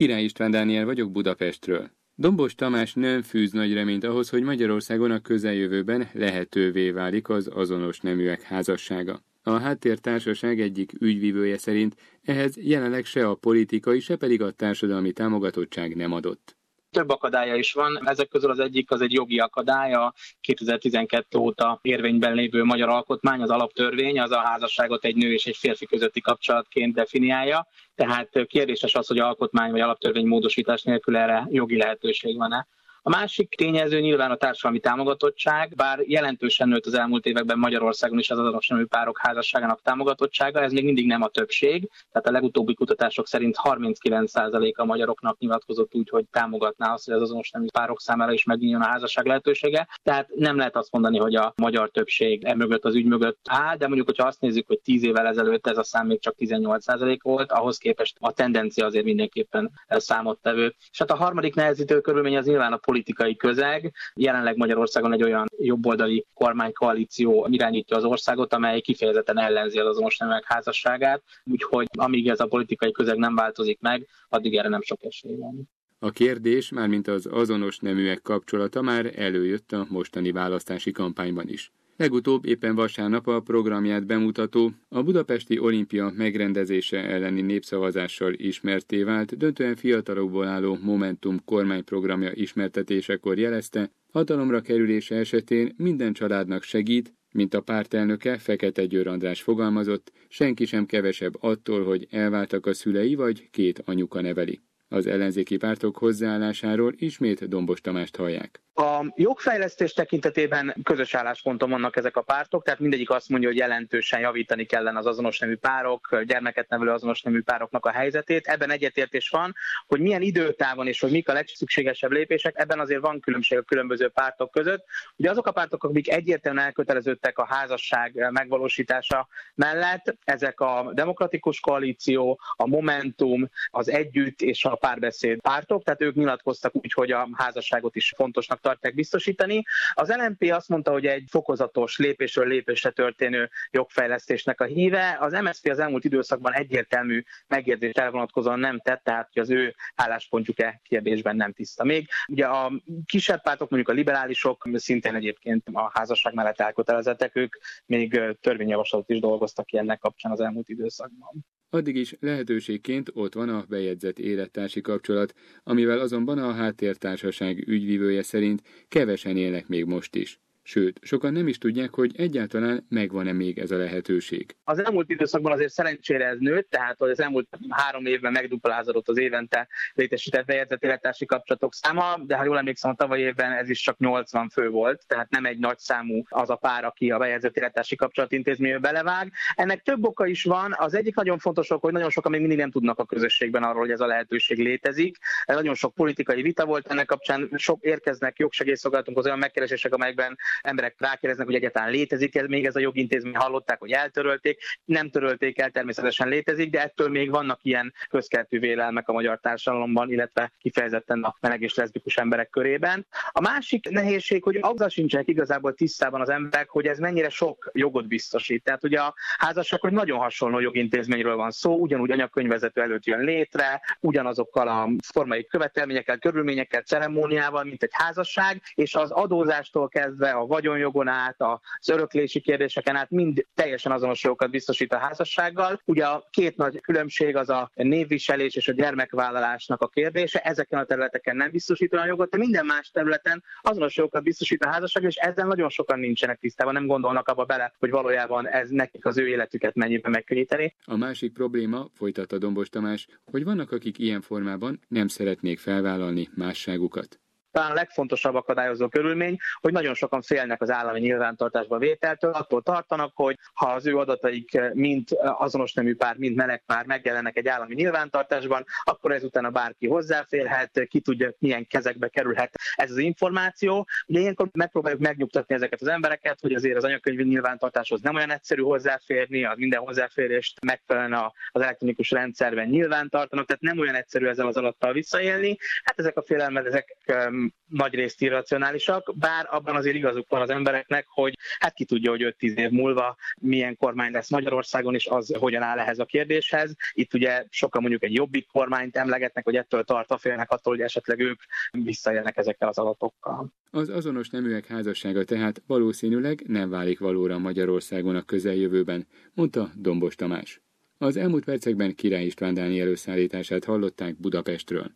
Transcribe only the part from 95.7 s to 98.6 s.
minden családnak segít, mint a pártelnöke